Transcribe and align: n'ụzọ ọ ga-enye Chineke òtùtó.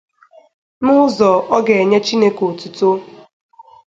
n'ụzọ 0.83 1.29
ọ 1.55 1.57
ga-enye 1.65 1.99
Chineke 2.05 2.41
òtùtó. 2.49 2.89